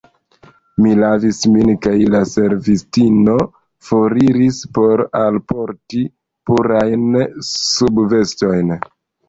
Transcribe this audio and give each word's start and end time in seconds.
Mi 0.83 0.93
lavis 1.01 1.41
min 1.55 1.69
kaj 1.83 1.93
la 2.13 2.21
servistino 2.29 3.37
foriris 3.91 4.63
por 4.79 5.05
alporti 5.21 6.03
purajn 6.53 7.23
subvestojn. 7.53 8.79